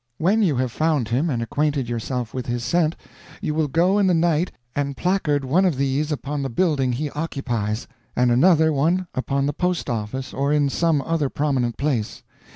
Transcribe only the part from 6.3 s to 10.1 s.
the building he occupies, and another one upon the post